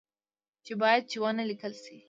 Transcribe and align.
چې 0.65 0.73
باید 0.81 1.03
چي 1.11 1.17
و 1.21 1.25
نه 1.37 1.43
لیکل 1.49 1.73
شي 1.83 1.95